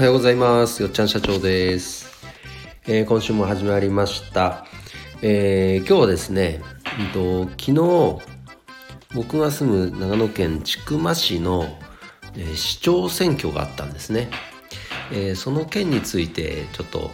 [0.00, 0.80] はようございます。
[0.80, 2.08] よっちゃん社長です、
[2.86, 4.64] えー、今週も始まりました、
[5.20, 6.62] えー、今日はですね、
[6.98, 11.66] えー、と昨日僕が住む長野県千曲市の、
[12.34, 14.30] えー、市長選挙があったんですね、
[15.12, 17.10] えー、その件についてちょっと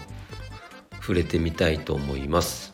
[1.00, 2.72] 触れてみたいと思います。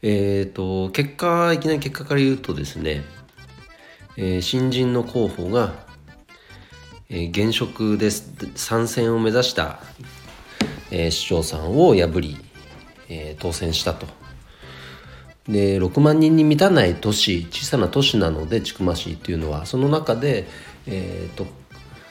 [0.00, 3.04] えっ、ー、と結果いきなり結果から言うとですね、
[4.16, 5.89] えー、新人の候補が
[7.10, 9.80] えー、現職で参戦を目指した、
[10.90, 12.36] えー、市長さんを破り、
[13.08, 14.06] えー、当選したと。
[15.48, 20.46] で6万人に満たない都市小さな都市なので千曲市っていうのはその中で、
[20.86, 21.46] えーと、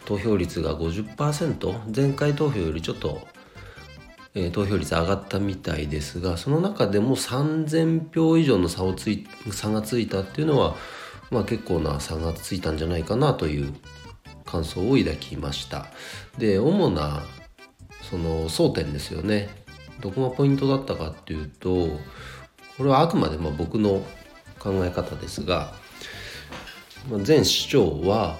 [0.03, 3.25] 投票率が50%前回投票よりちょっと、
[4.33, 10.75] えー、投票率上がったみたいですがその中でも3,000票以上の差をつい差がついたっていうのは、
[11.31, 13.73] まあ、結構な差がついたんじゃないかなという
[14.49, 15.87] 感想を抱きました。
[16.37, 17.23] で主な
[18.09, 19.49] その争点ですよね。
[19.99, 21.89] どこがポイントだったかっていうと
[22.77, 24.01] これはあくまでも僕の
[24.57, 25.73] 考え方ですが
[27.27, 28.37] 前市長は、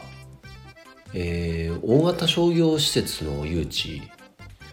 [1.13, 4.01] えー、大型商業施設の誘致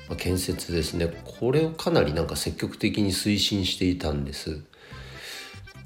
[0.08, 1.08] ま建設ですね。
[1.24, 4.60] これをかなりなんか積極的に推進していたんです。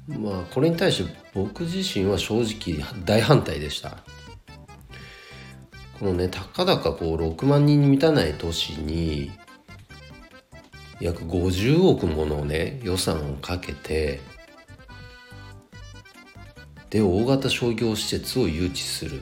[0.07, 3.97] まあこれに対して僕自身は正直大反対でした。
[6.01, 9.29] このねたかだかこう6万人に満たない都市に
[10.99, 14.19] 約50億ものね予算をかけて
[16.89, 19.21] で大型商業施設を誘致する。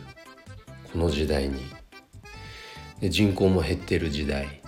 [0.94, 1.56] この時代に。
[3.02, 4.62] で人口も減ってる時代。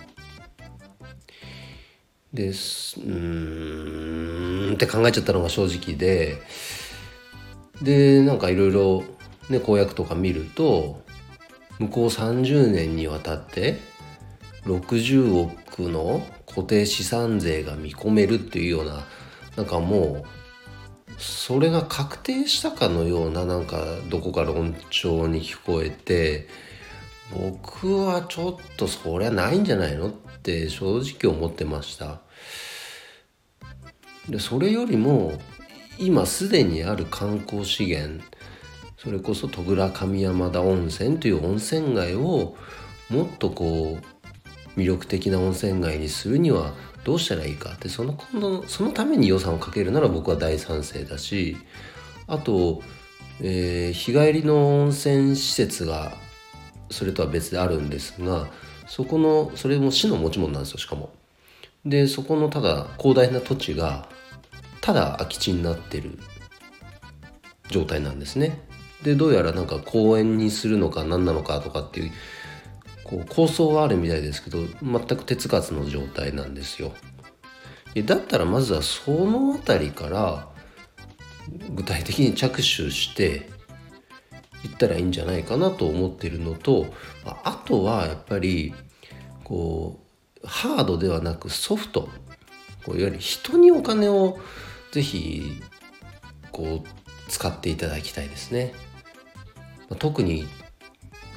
[2.34, 6.36] ですうんって考えちゃったのが正直で
[7.80, 9.02] でなんかいろいろ
[9.48, 11.02] ね公約とか見ると
[11.82, 13.80] 向こう30年にわたって
[14.64, 19.04] 60億の固定資産税が見込めるっていうような
[19.56, 20.24] なんかもう
[21.18, 26.48] それが確定したかのようななんかどこか論調に聞こえて
[27.32, 30.10] 僕はちょっとそりゃないんじゃないのっ
[30.42, 32.20] て正直思ってました。
[34.28, 35.32] でそれよりも
[35.98, 38.24] 今すでにある観光資源
[39.02, 42.54] それこそ戸倉上山田温泉という温泉街を
[43.10, 43.98] もっとこ
[44.76, 51.56] う魅力的な温泉街にするにはどうしたらいいかってその今度そのために予算をかけるなら僕は大賛成だし
[52.28, 52.80] あと、
[53.40, 56.12] えー、日帰りの温泉施設が
[56.88, 58.46] それとは別であるんですが
[58.86, 61.10] そこのそれも市の持ち物なんですよしかも。
[61.84, 64.08] でそこのただ広大な土地が
[64.80, 66.20] ただ空き地になってる
[67.68, 68.60] 状態なんですね。
[69.02, 72.12] でどうやらなんか公園にするのか何なのかとかっていう
[73.04, 76.92] こう構想はあるみたいですけど全く手つかずの状態なんですよ。
[78.06, 80.48] だったらまずはその辺りから
[81.74, 83.50] 具体的に着手して
[84.64, 86.86] いったらいいんじゃないかなと思ってるのと
[87.24, 88.72] あとはやっぱり
[89.44, 90.00] こ
[90.42, 92.08] うハードではなくソフト
[92.86, 94.38] こういわゆる人にお金を
[94.92, 95.60] ぜひ
[96.50, 98.72] こう使っていただきたいですね。
[99.94, 100.46] 特に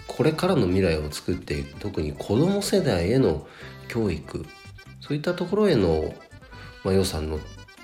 [0.07, 3.47] これからの未来を作っていく特に子ども世代への
[3.87, 4.45] 教育
[5.01, 6.13] そういったところへの、
[6.83, 7.35] まあ、予算の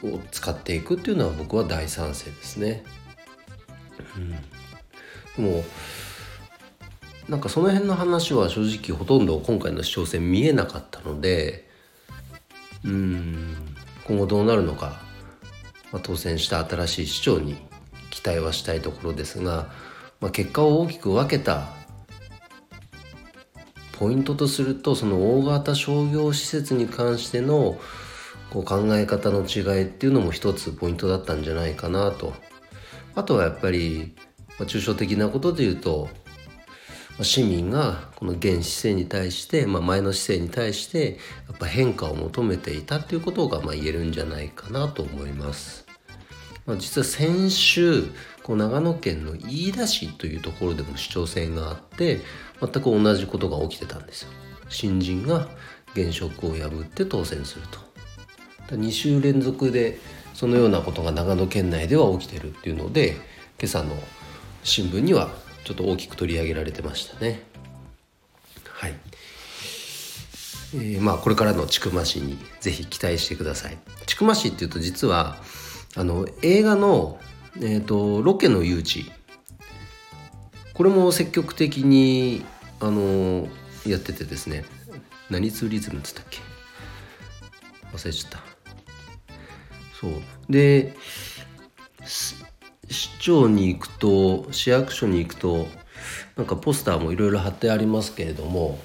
[0.04, 2.84] を使っていくっていうのは僕は大賛成ですね。
[4.18, 4.32] うん、
[5.46, 5.64] でも
[7.30, 11.70] なんかその辺の話は正直ほとんど今回の市長選見えなかったので
[12.84, 13.56] うん
[14.06, 15.02] 今後どうなるのか、
[15.92, 17.56] まあ、当選した新しい市長に
[18.09, 19.70] 期待はしたいところですが
[20.22, 21.68] まあ、結果を大きく分けた
[23.94, 27.78] ポイントとするとその大型商業施設に関しての
[28.52, 32.34] こう考え方の違いっていうのも一つポイントだったんじゃないかなと
[33.16, 34.16] あとはやっぱり、
[34.58, 36.09] まあ、抽象的なことで言うと
[37.17, 41.17] ま市民がこの現姿勢に対して、まあ、前の姿勢に対して
[41.47, 45.85] やっぱ変化を求めていたっていうことがまあ言えるんじゃないかなと思います。
[46.66, 48.06] まあ、実は先週
[48.43, 52.20] こう長野県の飯田市というところでも市長選があって
[52.59, 54.29] 全く同じことが起きてたんですよ。
[54.70, 55.47] 新人が
[55.93, 57.79] 現職を破って当選すると。
[58.76, 59.99] 2週連続で
[60.34, 63.17] そのようなことが長野県内では起きてるっていうので
[63.59, 63.96] 今朝の
[64.64, 65.29] 新聞には
[65.66, 67.43] ちょっと大きく取り上げられてましたね。
[68.70, 68.96] はい。
[70.73, 73.78] えー、まあこれからの千曲市にぜひ期待してください。
[74.08, 75.38] 千曲市っていうと実は
[75.96, 77.20] あの映画の、
[77.58, 79.12] えーと、ロケの誘致。
[80.74, 82.44] これも積極的に
[82.80, 83.48] あの
[83.86, 84.66] やっててですね。
[85.30, 86.40] 何ツーリズムっつったっけ？
[87.94, 88.40] 忘れちゃった。
[90.00, 90.12] そう。
[90.50, 90.96] で
[92.03, 92.36] 市
[93.20, 95.68] 長に行くと市役所に行くと
[96.36, 98.80] なんかポスターもいろいろ貼ってありますけれども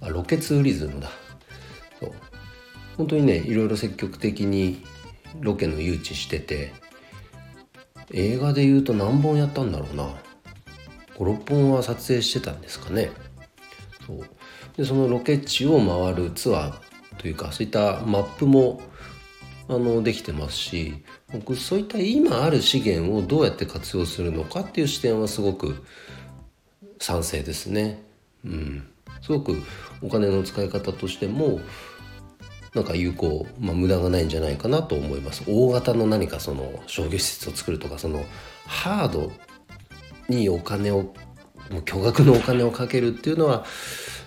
[0.00, 1.10] あロケツーリズムだ。
[2.00, 2.12] そう。
[2.96, 4.84] 本当にねいろいろ積極的に
[5.38, 6.72] ロケの誘致してて
[8.12, 10.08] 映画でいうと何本やったんだろうな。
[11.16, 13.10] 56本は撮影してたんですかね。
[14.06, 14.20] そう。
[14.76, 18.80] でそのロケ地を回るツアーというかそういったマップも
[19.68, 25.84] あのできてますし僕そういった今ある資源をどうやって活用するのかっていう視点はすごく
[26.98, 28.02] 賛成ですね。
[28.44, 28.88] うん、
[29.20, 29.62] すごく
[30.02, 31.60] お金の使い方としても
[32.74, 38.24] なんか有効、まあ、無駄がないんじゃないかなと思います大型の何かその商業施設を作るとかその
[38.66, 39.32] ハード
[40.28, 41.14] にお金を
[41.70, 43.64] もう巨額のお金をかけるっていうのは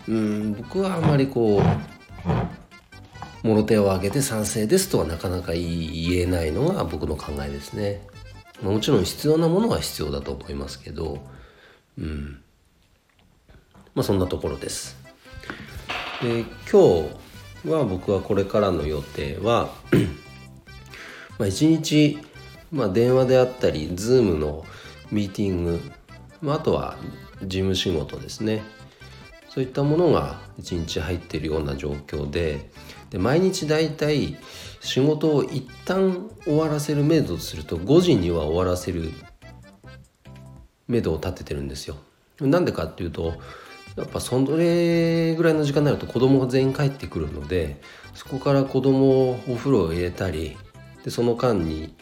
[0.08, 8.02] うん僕はあまりこうもろ手を挙げて賛成ですとはなかなか言えないのが僕の考えですね。
[8.62, 11.22] まあもちろん必要なものは必要だと思いますけど、
[11.98, 12.42] うん。
[13.94, 14.98] まあそんなところです。
[16.22, 17.23] で今日
[17.66, 19.70] は僕はこれからの予定は
[21.40, 22.18] まあ一日、
[22.72, 24.66] まあ、電話であったり Zoom の
[25.12, 25.82] ミーティング、
[26.42, 26.98] まあ、あとは
[27.42, 28.64] 事務仕事ですね
[29.50, 32.70] そういったものが1日入っているような状況で
[33.12, 34.36] で毎日だいたい
[34.80, 39.12] 仕事を一旦終わらせるめどとすると5時には終わらせる
[40.88, 41.96] めどを立ててるんですよ。
[42.42, 43.36] なんでかっていうと
[43.96, 47.82] やっぱそれぐらいの時間になると子供が全員帰ってくるので
[48.14, 50.58] そこから子供をお風呂を入れたり
[51.04, 51.96] でその間に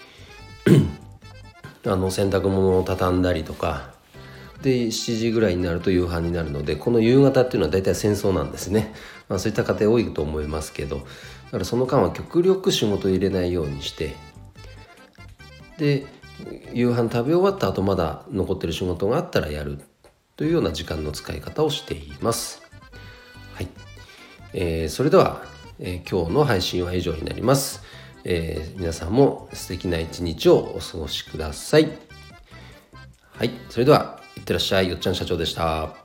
[1.85, 3.93] あの洗濯物を畳んだりとか
[4.61, 8.93] で7時ぐらいになると夕飯になるのでこの夕方っていうのは大体戦争なんですね、
[9.27, 11.03] まあ、そういった家庭多いと思いますけどだ
[11.51, 14.15] からその間は極力仕事入れないようにして
[15.77, 16.05] で
[16.73, 19.79] 夕飯食べ終わった後まだ残ってる仕事があったらやる。
[20.41, 22.63] というような時間の使い方をしています。
[23.53, 23.67] はい。
[24.53, 25.43] えー、それでは、
[25.77, 27.83] えー、今日の配信は以上になります。
[28.23, 31.91] えー、皆さんも素敵な一日をお過ごしください。
[33.33, 33.51] はい。
[33.69, 34.89] それでは、いってらっしゃい。
[34.89, 36.00] よっちゃん社長でした。